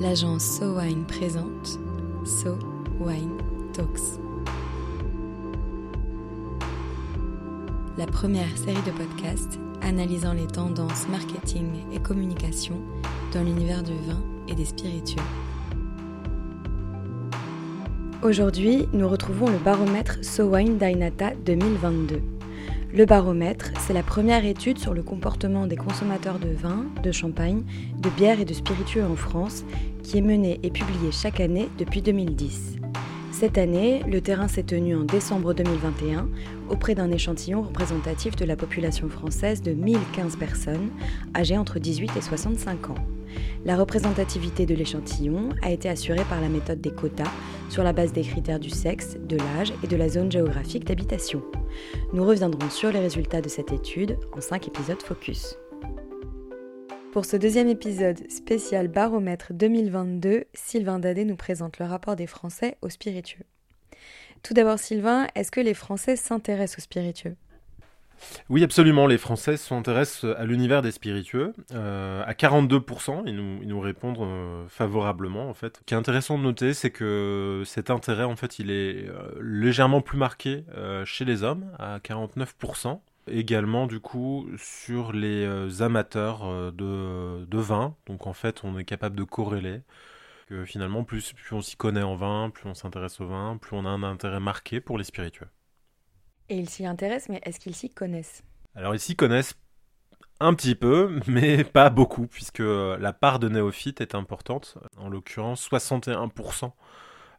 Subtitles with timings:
[0.00, 1.78] l'agence So Wine présente
[2.24, 2.58] So
[3.00, 3.36] Wine
[3.74, 4.18] Talks.
[7.98, 12.76] La première série de podcasts analysant les tendances marketing et communication
[13.34, 15.22] dans l'univers du vin et des spiritueux.
[18.22, 22.22] Aujourd'hui, nous retrouvons le baromètre So Wine Dainata 2022.
[22.92, 27.62] Le baromètre, c'est la première étude sur le comportement des consommateurs de vin, de champagne,
[27.96, 29.64] de bière et de spiritueux en France,
[30.02, 32.76] qui est menée et publiée chaque année depuis 2010.
[33.32, 36.28] Cette année, le terrain s'est tenu en décembre 2021
[36.68, 40.90] auprès d'un échantillon représentatif de la population française de 1015 personnes
[41.34, 42.94] âgées entre 18 et 65 ans.
[43.64, 47.30] La représentativité de l'échantillon a été assurée par la méthode des quotas
[47.68, 51.42] sur la base des critères du sexe, de l'âge et de la zone géographique d'habitation.
[52.12, 55.56] Nous reviendrons sur les résultats de cette étude en 5 épisodes focus.
[57.12, 62.76] Pour ce deuxième épisode spécial baromètre 2022, Sylvain Dadé nous présente le rapport des Français
[62.82, 63.44] aux spiritueux.
[64.44, 67.34] Tout d'abord Sylvain, est-ce que les Français s'intéressent aux spiritueux?
[68.48, 69.08] Oui, absolument.
[69.08, 71.52] Les Français s'intéressent à l'univers des spiritueux.
[71.72, 75.78] Euh, à 42%, ils nous, répondent euh, favorablement, en fait.
[75.78, 79.32] Ce qui est intéressant de noter, c'est que cet intérêt, en fait, il est euh,
[79.40, 80.64] légèrement plus marqué
[81.04, 83.00] chez les hommes, à 49%.
[83.30, 87.96] Également, du coup, sur les amateurs de, de vin.
[88.06, 89.82] Donc, en fait, on est capable de corréler
[90.50, 93.76] que finalement, plus, plus on s'y connaît en vin, plus on s'intéresse au vin, plus
[93.76, 95.46] on a un intérêt marqué pour les spiritueux.
[96.48, 98.42] Et ils s'y intéressent, mais est-ce qu'ils s'y connaissent?
[98.74, 99.54] Alors ils s'y connaissent
[100.40, 104.76] un petit peu, mais pas beaucoup, puisque la part de néophytes est importante.
[104.96, 106.68] En l'occurrence, 61% euh,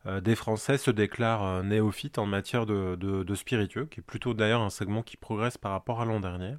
[0.06, 4.70] des Français se déclarent euh, néophytes en matière de, spiritueux, qui est plutôt d'ailleurs un
[4.70, 6.56] segment qui progresse par rapport à l'an dernier.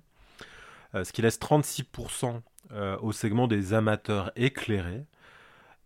[0.94, 2.40] Euh, ce qui laisse 36%
[3.02, 5.04] au segment des amateurs éclairés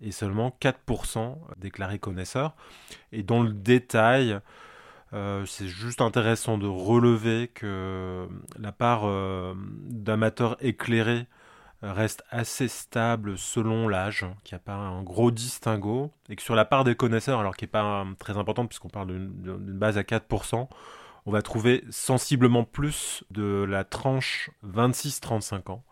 [0.00, 2.54] et seulement 4% déclarés connaisseurs.
[3.10, 4.38] Et dans le détail,
[5.12, 8.28] euh, c'est juste intéressant de relever que
[8.58, 11.26] la part euh, d'amateurs éclairés
[11.82, 16.54] reste assez stable selon l'âge, qu'il n'y a pas un gros distinguo, et que sur
[16.54, 20.02] la part des connaisseurs, alors qui n'est pas très importante puisqu'on parle d'une base à
[20.02, 20.68] 4%,
[21.26, 25.84] on va trouver sensiblement plus de la tranche 26-35 ans.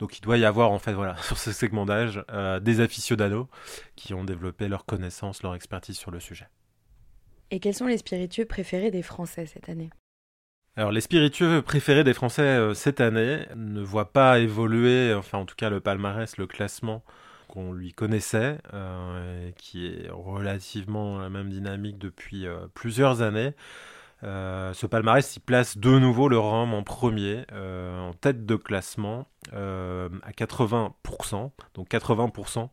[0.00, 3.48] Donc il doit y avoir en fait voilà sur ce segment d'âge euh, des aficionados
[3.94, 6.48] qui ont développé leur connaissance, leur expertise sur le sujet.
[7.50, 9.90] Et quels sont les spiritueux préférés des Français cette année?
[10.76, 15.44] Alors les spiritueux préférés des Français euh, cette année ne voient pas évoluer, enfin en
[15.44, 17.04] tout cas le palmarès, le classement
[17.46, 23.52] qu'on lui connaissait, euh, qui est relativement la même dynamique depuis euh, plusieurs années.
[24.22, 30.32] ce palmarès il place de nouveau le Rhum en premier, en tête de classement, à
[30.32, 31.50] 80%.
[31.74, 32.68] Donc 80%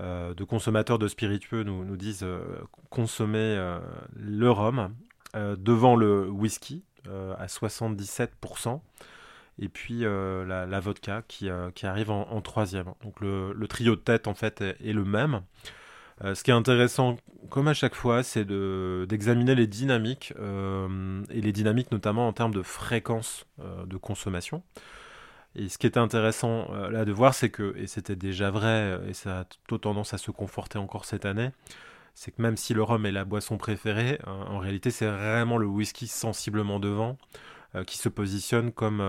[0.00, 2.26] euh, de consommateurs de spiritueux nous, disent
[2.90, 3.78] consommer
[4.16, 4.94] le rhum
[5.34, 6.82] devant le whisky
[7.38, 8.80] à 77%.
[9.60, 12.86] Et puis la, vodka qui, qui arrive en, troisième.
[13.02, 15.42] Donc le, trio de tête en fait est, le même.
[16.22, 17.16] ce qui est intéressant,
[17.50, 20.32] comme à chaque fois, c'est d'examiner les dynamiques,
[21.30, 24.62] et les dynamiques notamment en termes de fréquence de consommation.
[25.56, 28.66] Et ce qui est intéressant euh, là de voir, c'est que, et c'était déjà vrai,
[28.66, 31.50] euh, et ça a plutôt tendance à se conforter encore cette année,
[32.14, 35.58] c'est que même si le rhum est la boisson préférée, euh, en réalité c'est vraiment
[35.58, 37.16] le whisky sensiblement devant
[37.88, 39.02] qui se positionne comme,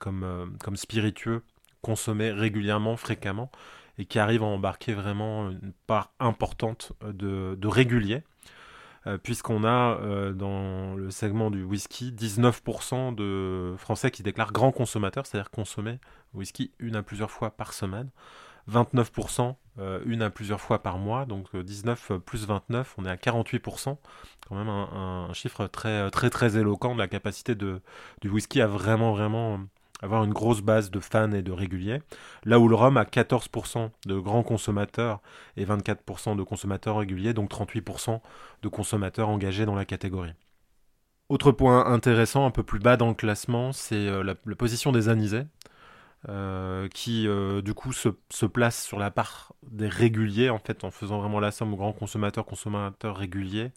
[0.00, 1.44] comme, comme spiritueux,
[1.80, 3.52] consommé régulièrement, fréquemment,
[3.98, 8.24] et qui arrive à embarquer vraiment une part importante de, de régulier.
[9.08, 14.72] Euh, puisqu'on a euh, dans le segment du whisky 19% de Français qui déclarent grands
[14.72, 15.98] consommateurs, c'est-à-dire consommer
[16.34, 18.10] whisky une à plusieurs fois par semaine.
[18.70, 19.52] 29% euh,
[20.04, 23.96] une à plusieurs fois par mois, donc 19 plus 29, on est à 48%,
[24.48, 27.80] quand même un, chiffre très très très éloquent de la capacité de,
[28.20, 29.60] du whisky à vraiment vraiment
[30.02, 32.00] avoir une grosse base de fans et de réguliers.
[32.44, 35.20] Là où le rhum a 14% de grands consommateurs
[35.56, 38.20] et 24% de consommateurs réguliers, donc 38%
[38.62, 40.34] de consommateurs engagés dans la catégorie.
[41.28, 45.10] Autre point intéressant, un peu plus bas dans le classement, c'est euh, la, position des
[45.10, 45.42] anisés,
[46.28, 48.08] euh, qui euh, du coup se,
[48.46, 51.92] place sur la part des réguliers, en fait, en faisant vraiment la somme aux grands
[51.92, 53.72] consommateurs, consommateurs réguliers,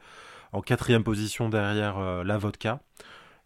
[0.53, 2.81] en quatrième position derrière la vodka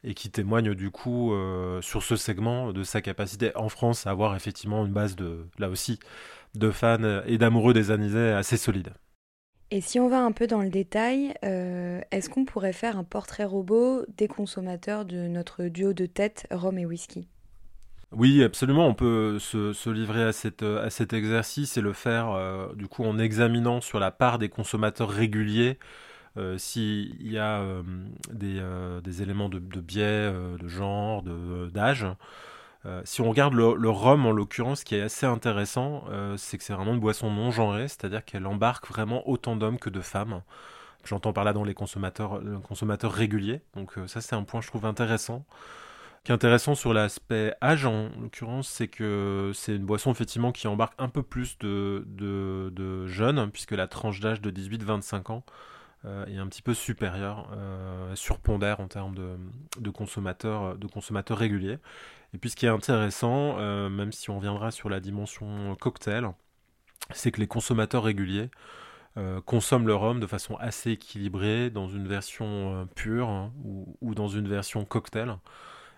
[0.06, 4.12] et qui témoigne du coup euh, sur ce segment de sa capacité en France à
[4.12, 6.00] avoir effectivement une base de, là aussi,
[6.53, 8.94] de fans et d'amoureux des anisés assez solide.
[9.71, 13.03] Et si on va un peu dans le détail, euh, est-ce qu'on pourrait faire un
[13.03, 17.27] portrait robot des consommateurs de notre duo de tête rhum et whisky?
[18.15, 18.88] Oui, absolument.
[18.88, 23.81] On peut se, livrer à, cet exercice et le faire euh, du coup en examinant
[23.81, 25.77] sur la part des consommateurs réguliers
[26.38, 27.83] euh, s'il y a euh,
[28.31, 31.23] des, éléments de, biais, de genre,
[31.73, 32.06] d'âge.
[33.03, 36.06] si on regarde le, le rhum en l'occurrence, ce qui est assez intéressant,
[36.38, 39.89] c'est que c'est vraiment une boisson non genrée, c'est-à-dire qu'elle embarque vraiment autant d'hommes que
[39.89, 40.41] de femmes.
[41.03, 43.62] J'entends par là dans les consommateurs, consommateurs réguliers.
[43.75, 45.45] Donc ça c'est un point je trouve intéressant
[46.25, 50.68] qui est intéressant sur l'aspect âge, en l'occurrence, c'est que c'est une boisson effectivement qui
[50.68, 55.44] embarque un peu plus de, jeunes, puisque la tranche d'âge de 18-25 ans
[56.04, 59.13] euh, est un petit peu supérieure, euh, surpondère en termes
[59.77, 61.77] de, consommateurs, de consommateurs réguliers.
[62.33, 66.31] Et puis ce qui est intéressant, euh, même si on reviendra sur la dimension cocktail,
[67.13, 68.50] c'est que les consommateurs réguliers
[69.45, 73.54] consomment le rhum de façon assez équilibrée dans une version pure hein,
[74.01, 75.38] ou, dans une version cocktail.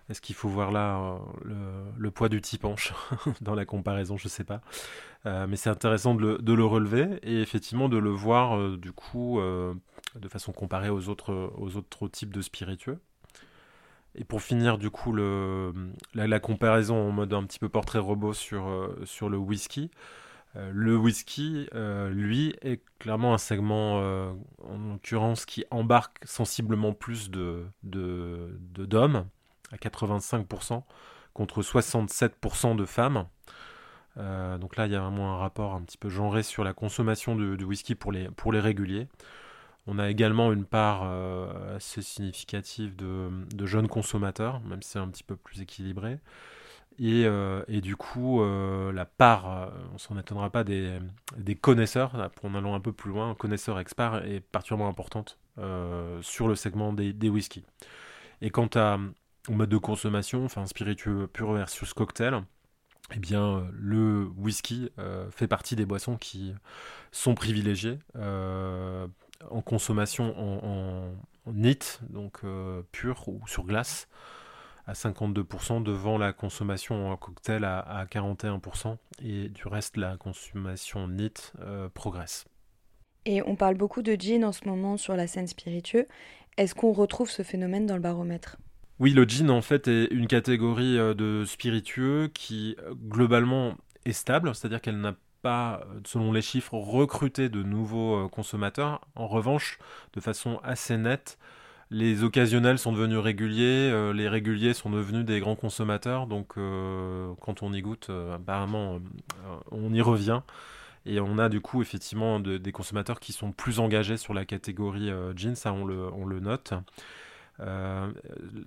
[0.08, 2.94] Est-ce qu'il faut voir là euh, le, poids du penche
[3.42, 4.62] dans la comparaison Je ne sais pas.
[5.26, 9.40] Euh, mais c'est intéressant de le, relever et effectivement de le voir euh, du coup
[9.40, 13.00] de façon comparée aux autres, types de spiritueux.
[14.14, 18.90] Et pour finir du coup la, comparaison en mode un petit peu portrait robot sur,
[19.04, 19.90] sur le whisky.
[20.54, 21.68] le whisky,
[22.10, 29.26] lui, est clairement un segment, en l'occurrence, qui embarque sensiblement plus de d'hommes
[29.72, 30.82] à 85%
[31.34, 33.26] contre 67% de femmes.
[34.16, 36.72] Euh, donc là, il y a vraiment un rapport un petit peu genré sur la
[36.72, 39.08] consommation de, whisky pour les, pour les réguliers.
[39.86, 45.08] On a également une part euh, assez significative de, jeunes consommateurs, même si c'est un
[45.08, 46.18] petit peu plus équilibré.
[46.98, 50.98] Et, euh, du coup, la part, on s'en étonnera pas, des,
[51.36, 52.12] des connaisseurs,
[52.42, 55.38] en allant un peu plus loin, connaisseurs experts, est particulièrement importante
[56.20, 57.64] sur le segment des, des whiskies.
[58.40, 58.98] Et quant à,
[59.54, 62.42] mode de consommation, enfin spiritueux pur versus cocktail,
[63.14, 66.54] eh bien le whisky euh, fait partie des boissons qui
[67.10, 69.06] sont privilégiées euh,
[69.50, 71.12] en consommation en,
[71.46, 74.08] en, neat, donc euh, pur ou sur glace,
[74.86, 81.08] à 52% devant la consommation en cocktail à, à 41%, et du reste la consommation
[81.08, 81.52] neat
[81.94, 82.46] progresse.
[83.24, 86.08] Et on parle beaucoup de gin en ce moment sur la scène spiritueux.
[86.56, 88.56] Est-ce qu'on retrouve ce phénomène dans le baromètre?
[89.00, 94.12] Oui, le gin en fait est une catégorie euh, de spiritueux qui euh, globalement est
[94.12, 99.00] stable, c'est-à-dire qu'elle n'a pas, euh, selon les chiffres, recruté de nouveaux consommateurs.
[99.14, 99.78] En revanche,
[100.14, 101.38] de façon assez nette,
[101.90, 107.72] les occasionnels sont devenus réguliers, les réguliers sont devenus des grands consommateurs, donc quand on
[107.72, 109.00] y goûte, apparemment,
[109.70, 110.42] on y revient.
[111.06, 115.10] Et on a du coup effectivement des consommateurs qui sont plus engagés sur la catégorie
[115.34, 116.74] gin, ça on le note.
[117.60, 118.12] Euh,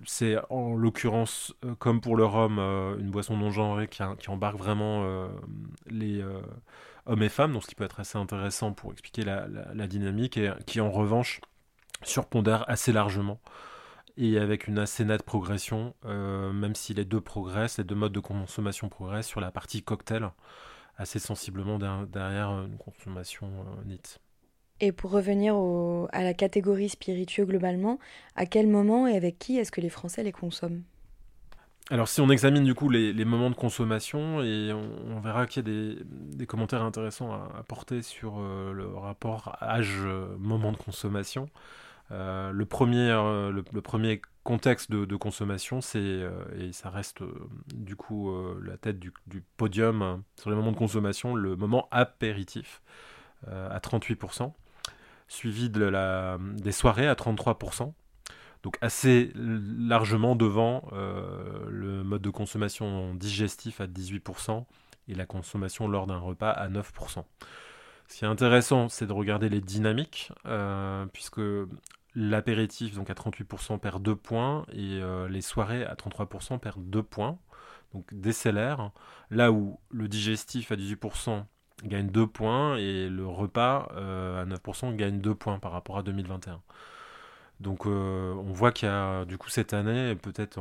[0.06, 4.58] c'est en l'occurrence, euh, comme pour le rhum, euh, une boisson non genrée qui, embarque
[4.58, 5.30] vraiment
[5.88, 6.24] les
[7.06, 10.52] hommes et femmes, donc ce qui peut être assez intéressant pour expliquer la, dynamique, et
[10.66, 11.42] qui en revanche
[12.04, 13.40] surpondère assez largement
[14.18, 18.20] et avec une assez nette progression, même si les deux progressent, les deux modes de
[18.20, 20.30] consommation progressent sur la partie cocktail,
[20.98, 23.50] assez sensiblement derrière une consommation
[23.86, 24.20] nette.
[24.84, 25.56] Et pour revenir
[26.12, 28.00] à la catégorie spiritueux globalement,
[28.36, 30.82] à quel moment et avec qui est-ce que les Français les consomment?
[31.92, 35.92] Alors si on examine du coup les, moments de consommation, et on, verra qu'il y
[35.92, 36.04] a
[36.36, 41.50] des, commentaires intéressants à apporter sur euh, le rapport âge-moment euh, de consommation.
[42.12, 46.22] Euh, le, premier, le, premier contexte de, consommation, c'est,
[46.58, 47.20] et ça reste
[47.74, 52.82] du coup la tête du, du, podium sur les moments de consommation, le moment apéritif
[53.48, 54.54] à 38%
[55.32, 57.94] suivi des soirées à 33%.
[58.64, 64.66] Donc assez largement devant euh, le mode de consommation digestif à 18%
[65.08, 67.24] et la consommation lors d'un repas à 9%.
[68.08, 71.42] Ce qui est intéressant, c'est de regarder les dynamiques, euh, puisque
[72.14, 77.02] l'apéritif donc à 38% perd 2 points et euh, les soirées à 33% perdent 2
[77.02, 77.40] points,
[77.94, 78.92] donc décélère.
[79.32, 81.46] Là où le digestif à 18%
[81.84, 86.04] gagne 2 points et le repas euh, à 9% gagne 2 points par rapport à
[86.04, 86.62] 2021.
[87.60, 90.60] Donc euh, on voit qu'il y a du coup cette année, peut-être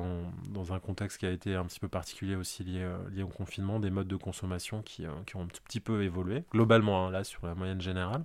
[0.50, 3.80] dans un contexte qui a été un petit peu particulier aussi lié, euh, au confinement,
[3.80, 7.46] des modes de consommation qui, qui ont un petit peu évolué, globalement hein, là sur
[7.46, 8.24] la moyenne générale.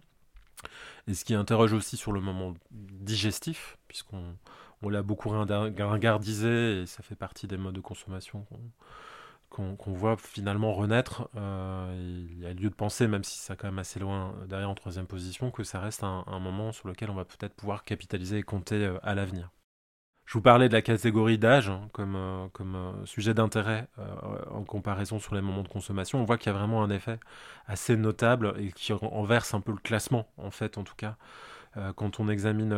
[1.08, 4.24] Et ce qui interroge aussi sur le moment digestif, puisqu'on
[4.82, 8.60] on, l'a beaucoup ringardisé et ça fait partie des modes de consommation qu'on
[9.88, 11.30] voit finalement renaître.
[11.36, 11.94] Euh,
[12.32, 14.76] il y a lieu de penser, même si c'est quand même assez loin derrière en
[14.76, 18.44] troisième position, que ça reste un, moment sur lequel on va peut-être pouvoir capitaliser et
[18.44, 19.52] compter euh, à l'avenir.
[20.26, 23.88] Je vous parlais de la catégorie d'âge hein, comme, comme euh, sujet d'intérêt
[24.50, 26.20] en comparaison sur les moments de consommation.
[26.20, 27.20] On voit qu'il y a vraiment un effet
[27.68, 31.16] assez notable et qui renverse un peu le classement, en fait, en tout cas,
[31.96, 32.76] quand on examine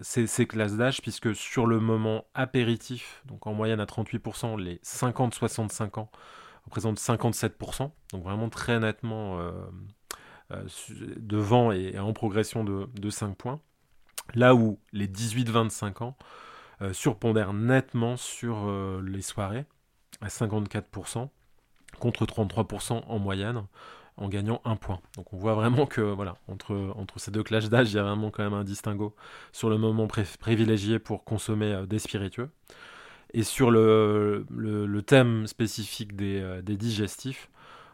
[0.00, 4.76] ces, ces, classes d'âge, puisque sur le moment apéritif, donc en moyenne à 38%, les
[4.76, 6.10] 50-65 ans
[6.64, 9.38] représentent 57%, donc vraiment très nettement
[11.18, 13.60] devant et, en progression de, de 5 points.
[14.34, 16.16] Là où les 18-25 ans
[16.80, 19.66] euh, surpondèrent nettement sur euh, les soirées,
[20.20, 21.28] à 54%,
[21.98, 23.64] contre 33% en moyenne,
[24.22, 25.00] en gagnant un point.
[25.16, 28.30] Donc on voit vraiment que voilà, entre, ces deux classes d'âge, il y a vraiment
[28.30, 29.14] quand même un distinguo
[29.52, 32.50] sur le moment privilégié pour consommer euh, des spiritueux.
[33.34, 34.44] Et sur le,
[35.06, 37.48] thème spécifique des, des, digestifs,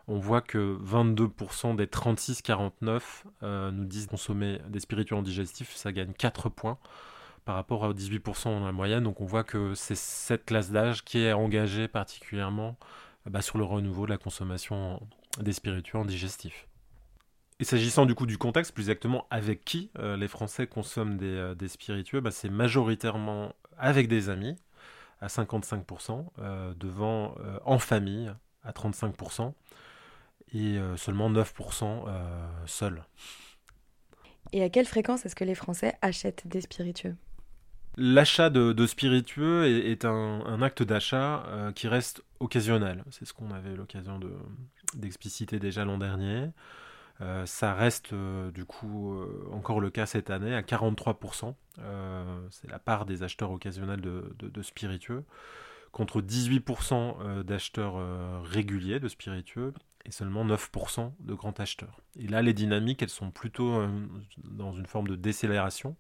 [0.08, 6.12] on voit que 22% des 36-49 nous disent consommer des spiritueux en digestif, ça gagne
[6.12, 6.78] 4 points
[7.48, 9.04] par rapport à 18% dans la moyenne.
[9.04, 12.76] Donc on voit que c'est cette classe d'âge qui est engagée particulièrement
[13.24, 15.00] bah, sur le renouveau de la consommation
[15.40, 16.66] des spiritueux en digestif.
[17.60, 21.26] Et s'agissant du coup du contexte, plus exactement avec qui euh, les Français consomment des,
[21.26, 24.56] euh, spiritueux, bah, c'est majoritairement avec des amis
[25.20, 28.32] à 55%, euh, devant en famille
[28.62, 29.52] à 35%
[30.54, 32.04] et seulement 9%
[32.66, 33.04] seuls.
[34.52, 37.16] Et à quelle fréquence est-ce que les Français achètent des spiritueux?
[38.00, 43.02] L'achat de, spiritueux est, un, acte d'achat euh, qui reste occasionnel.
[43.10, 44.20] C'est ce qu'on avait l'occasion
[44.94, 46.50] d'expliciter déjà l'an dernier.
[47.20, 51.54] Euh, ça reste euh, du coup encore le cas cette année à 43%.
[52.50, 55.24] C'est la part des acheteurs occasionnels de, spiritueux
[55.92, 59.72] contre 18% d'acheteurs réguliers de spiritueux
[60.04, 62.00] et seulement 9% de grands acheteurs.
[62.18, 63.86] Et là, les dynamiques, elles sont plutôt
[64.44, 65.96] dans une forme de décélération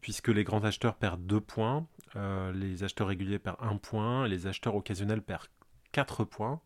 [0.00, 4.46] puisque les grands acheteurs perdent 2 points, euh, les acheteurs réguliers perdent 1 point, les
[4.46, 5.48] acheteurs occasionnels perdent
[5.92, 6.60] 4 points.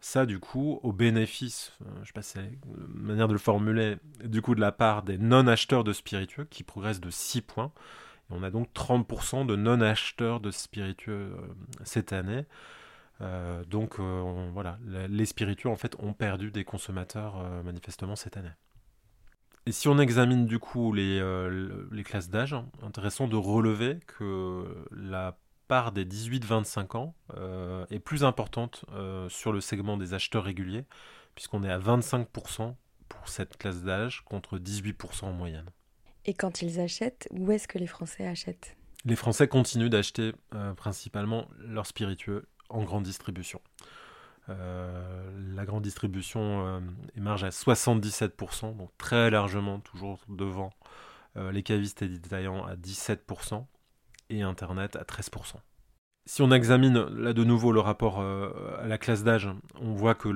[0.00, 2.58] Ça, du coup, au bénéfice, euh, je sais pas si c'est
[2.94, 7.00] manière de le formuler, du coup, de la part des non-acheteurs de spiritueux, qui progressent
[7.00, 7.72] de 6 points.
[8.30, 12.44] Et on a donc 30% de non-acheteurs de spiritueux euh, cette année.
[13.68, 18.52] donc voilà, les spiritueux en fait ont perdu des consommateurs manifestement cette année.
[19.66, 24.64] Et si on examine du coup les, euh, les classes d'âge, intéressant de relever que
[24.92, 25.36] la
[25.68, 30.84] part des 18-25 ans euh, est plus importante euh, sur le segment des acheteurs réguliers,
[31.34, 32.74] puisqu'on est à 25%
[33.08, 35.70] pour cette classe d'âge contre 18% en moyenne.
[36.24, 38.76] Et quand ils achètent, où est-ce que les Français achètent?
[39.04, 40.32] Les Français continuent d'acheter
[40.76, 43.60] principalement leurs spiritueux en grande distribution.
[44.48, 46.80] Euh, la grande distribution euh,
[47.16, 50.70] émarge à 77%, donc très largement toujours devant
[51.36, 53.64] euh, les cavistes et détaillants à 17%
[54.30, 55.56] et Internet à 13%.
[56.28, 59.48] Si on examine là de nouveau le rapport à la classe d'âge,
[59.80, 60.28] on voit que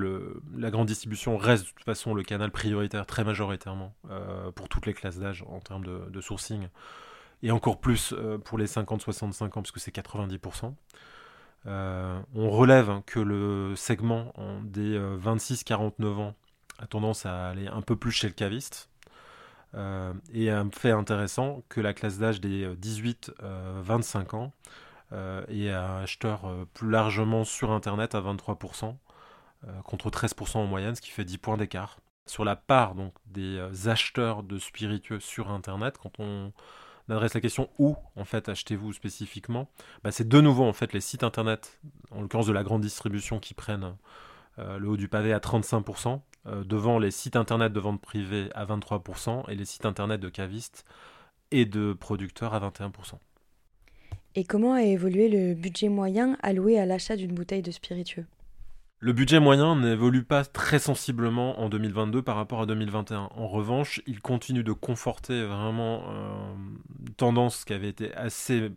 [0.56, 3.92] la grande distribution reste de toute façon le canal prioritaire très majoritairement
[4.54, 6.68] pour toutes les classes d'âge en termes de, sourcing,
[7.42, 10.74] et encore plus pour les 50-65 ans puisque c'est 90%.
[11.66, 14.32] Euh, on relève que le segment
[14.64, 16.34] des 26-49 euh, ans
[16.78, 18.89] a tendance à aller un peu plus chez le caviste.
[19.74, 24.52] Euh, et un fait intéressant que la classe d'âge des 18-25 ans
[25.12, 28.94] est un acheteur plus largement sur Internet à 23%,
[29.84, 31.98] contre 13% en moyenne, ce qui fait 10 points d'écart.
[32.26, 36.52] Sur la part donc, des acheteurs de spiritueux sur Internet, quand on
[37.12, 39.68] adresse la question où en fait achetez-vous spécifiquement,
[40.02, 43.38] bah, c'est de nouveau en fait les sites internet, en l'occurrence de la grande distribution,
[43.38, 43.92] qui prennent euh,
[44.78, 48.64] le haut du pavé à 35%, euh, devant les sites internet de vente privée à
[48.64, 50.86] 23% et les sites internet de cavistes
[51.50, 53.18] et de producteurs à 21%.
[54.36, 58.24] Et comment a évolué le budget moyen alloué à l'achat d'une bouteille de spiritueux?
[59.00, 63.30] Le budget moyen n'évolue pas très sensiblement en 2022 par rapport à 2021.
[63.34, 66.54] En revanche, il continue de conforter vraiment euh,
[67.06, 68.70] une tendance qui avait été assez euh,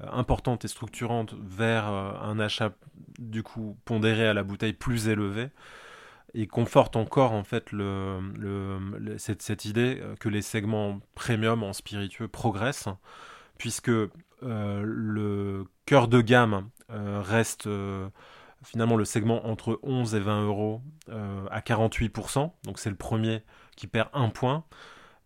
[0.00, 2.72] importante et structurante vers euh, un achat
[3.18, 5.48] du coup pondéré à la bouteille plus élevé
[6.34, 7.70] et conforte encore en fait
[9.16, 12.90] cette, idée que les segments premium en spiritueux progressent
[13.56, 13.90] puisque
[14.42, 17.66] le cœur de gamme reste
[18.64, 22.50] finalement le segment entre 11 et 20 euros euh, à 48%.
[22.64, 23.42] Donc c'est le premier
[23.76, 24.64] qui perd un point.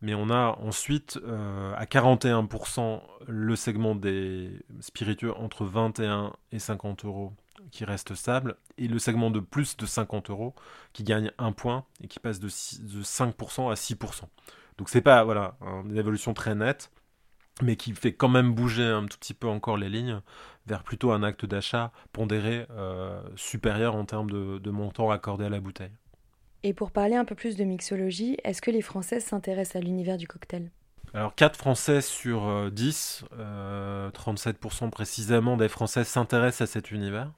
[0.03, 7.05] Mais on a ensuite euh, à 41% le segment des spiritueux entre 21 et 50
[7.05, 7.33] euros
[7.71, 8.57] qui reste stable.
[8.79, 10.55] Et le segment de plus de 50 euros
[10.93, 14.23] qui gagne un point et qui passe de, 5% à 6%.
[14.77, 16.91] Donc c'est pas voilà, une évolution très nette.
[17.63, 20.21] mais qui fait quand même bouger un tout petit peu encore les lignes
[20.67, 25.61] vers plutôt un acte d'achat pondéré euh, supérieur en termes de, montant accordé à la
[25.61, 25.93] bouteille.
[26.65, 30.17] Et pour parler un peu plus de mixologie, est-ce que les Français s'intéressent à l'univers
[30.17, 30.71] du cocktail?
[31.15, 37.31] Alors 4 Français sur 10, euh, 37% précisément des Français s'intéressent à cet univers.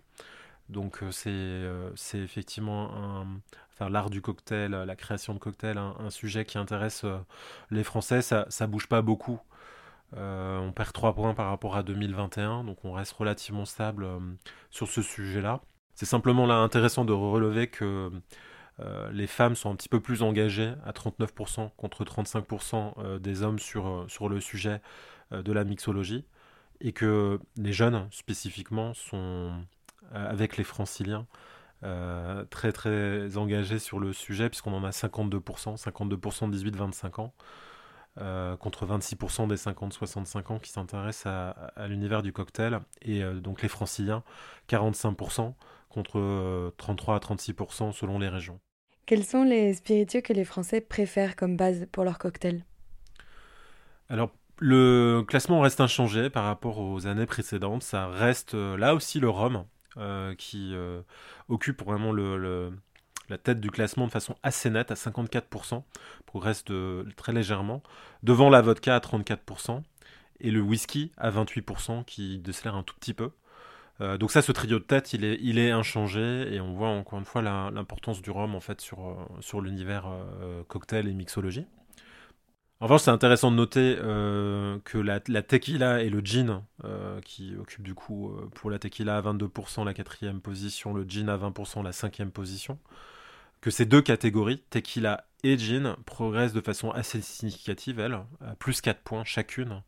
[0.69, 1.69] Donc c'est
[2.15, 3.27] effectivement un,
[3.73, 7.05] enfin, l'art du cocktail, la création de cocktails, un, sujet qui intéresse
[7.71, 8.23] les Français.
[8.23, 9.41] Ça, ça bouge pas beaucoup
[10.17, 14.19] euh, on perd 3 points par rapport à 2021, donc on reste relativement stable euh,
[14.71, 15.61] sur ce sujet-là.
[15.95, 18.11] C'est simplement là intéressant de relever que
[18.81, 23.59] euh, les femmes sont un petit peu plus engagées à 39% contre 35% des hommes
[23.59, 24.81] sur, sur le sujet
[25.31, 26.25] de la mixologie,
[26.81, 29.53] et que les jeunes spécifiquement sont,
[30.13, 31.27] avec les franciliens,
[32.51, 37.35] très très engagés sur le sujet, puisqu'on en a 52%, 52% de 18-25 ans.
[38.21, 43.61] Euh, contre 26% des 50-65 ans qui s'intéressent à, l'univers du cocktail, et euh, donc
[43.61, 44.23] les franciliens,
[44.69, 45.53] 45%
[45.95, 48.61] contre 33 euh, à 36% selon les régions.
[49.07, 52.65] Quels sont les spiritueux que les Français préfèrent comme base pour leur cocktail?
[54.09, 57.83] Alors, le classement reste inchangé par rapport aux années précédentes.
[57.83, 59.65] Ça reste là aussi le rhum
[60.39, 60.75] qui
[61.49, 62.73] occupe vraiment le
[63.29, 65.83] la tête du classement de façon assez nette à 54%,
[66.27, 67.83] progresse de, très légèrement,
[68.23, 69.83] devant la vodka à 34%
[70.41, 73.31] et le whisky à 28% qui décélère un tout petit peu.
[74.01, 76.89] Euh, donc ça, ce trio de tête, il est, il est inchangé et on voit
[76.89, 81.15] encore une fois l'importance du rhum en fait sur, euh, sur l'univers euh, cocktail et
[81.15, 81.67] mixologie.
[82.81, 86.63] En revanche, c'est intéressant de noter que la, la, tequila et le gin,
[87.25, 91.39] qui occupent du coup pour la tequila à 22% la quatrième position, le gin à
[91.39, 92.79] 20% la cinquième position,
[93.63, 98.83] que ces deux catégories, tequila et gin, progressent de façon assez significative, elles, à plus
[98.83, 99.81] 4 points chacune.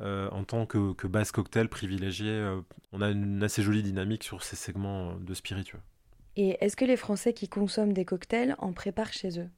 [0.00, 2.60] Euh, en tant que, base cocktail privilégié, euh,
[2.92, 5.80] on a une assez jolie dynamique sur ces segments euh, de spiritueux.
[6.36, 9.48] Et est-ce que les Français qui consomment des cocktails en préparent chez eux?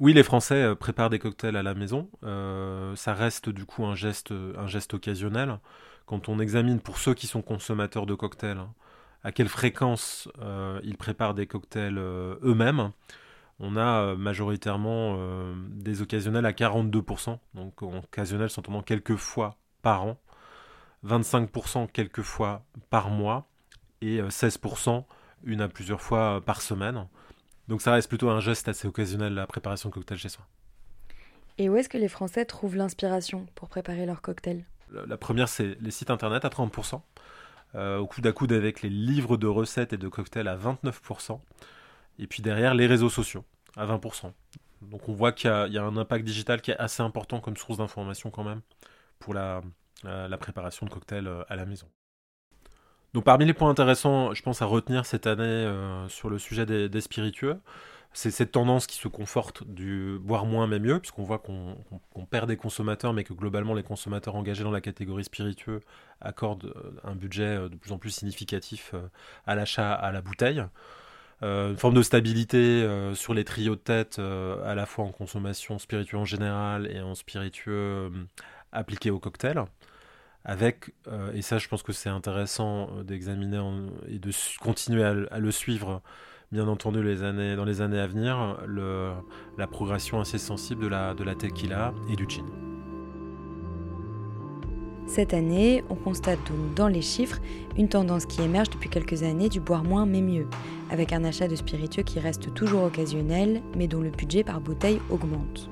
[0.00, 2.08] Oui, les Français préparent des cocktails à la maison.
[2.22, 5.58] ça reste du coup un geste, un geste occasionnel.
[6.06, 8.72] Quand on examine pour ceux qui sont consommateurs de cocktails, hein,
[9.22, 10.28] à quelle fréquence
[10.82, 12.90] ils préparent des cocktails eux-mêmes.
[13.62, 15.16] On a euh, majoritairement
[15.70, 20.18] des occasionnels à 42%, donc occasionnels s'entendant quelques fois par an,
[21.06, 23.48] 25% quelques fois par mois
[24.00, 25.04] et 16%
[25.44, 27.06] une à plusieurs fois par semaine.
[27.68, 30.44] Donc ça reste plutôt un geste assez occasionnel la préparation de cocktails chez soi.
[31.58, 34.64] Et où est-ce que les Français trouvent l'inspiration pour préparer leurs cocktails
[35.06, 37.00] la première, c'est les sites internet à 30%.
[37.74, 41.40] Euh, au coude à coude avec les livres de recettes et de cocktails à 29%,
[42.18, 43.44] et puis derrière les réseaux sociaux
[43.76, 44.32] à 20%.
[44.82, 47.78] Donc on voit qu'il y, a un impact digital qui est assez important comme source
[47.78, 48.60] d'information quand même
[49.18, 49.62] pour la,
[50.38, 51.86] préparation de cocktails euh, à la maison.
[53.14, 56.66] Donc parmi les points intéressants, je pense à retenir cette année euh, sur le sujet
[56.66, 57.60] des spiritueux,
[58.14, 62.48] c'est cette tendance qui se conforte du boire moins mais mieux, puisqu'on voit qu'on perd
[62.48, 65.80] des consommateurs, mais que globalement les consommateurs engagés dans la catégorie spiritueux
[66.20, 68.94] accordent euh, un budget de plus en plus significatif
[69.46, 70.64] à l'achat à la bouteille.
[71.42, 76.18] Une forme de stabilité sur les trios de tête, à la fois en consommation spiritueux
[76.18, 78.10] en général et en spiritueux
[78.72, 79.64] appliqué au cocktail
[80.44, 80.90] avec,
[81.34, 83.60] et ça je pense que c'est intéressant d'examiner
[84.08, 86.02] et de continuer à, le suivre,
[86.50, 88.58] bien entendu dans les années à venir
[89.58, 92.71] la progression assez sensible de la, de la tequila et du gin.
[95.06, 97.40] Cette année, on constate donc dans les chiffres
[97.76, 100.46] une tendance qui émerge depuis quelques années du boire moins mais mieux,
[100.90, 105.00] avec un achat de spiritueux qui reste toujours occasionnel mais dont le budget par bouteille
[105.10, 105.68] augmente.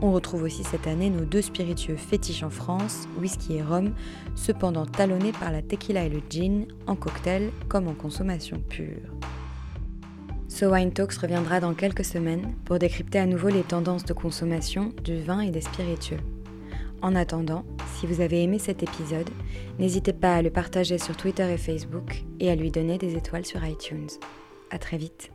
[0.00, 3.92] On retrouve aussi cette année nos deux spiritueux fétiches en France, whisky et rhum,
[4.34, 9.12] cependant talonnés par la tequila et le gin, en cocktail comme en consommation pure.
[10.48, 14.92] So Wine Talks reviendra dans quelques semaines pour décrypter à nouveau les tendances de consommation
[15.04, 16.18] du vin et des spiritueux.
[17.02, 17.64] En attendant,
[17.96, 19.28] si vous avez aimé cet épisode,
[19.80, 23.44] n'hésitez pas à le partager sur Twitter et Facebook et à lui donner des étoiles
[23.44, 24.08] sur iTunes.
[24.70, 25.32] À très vite.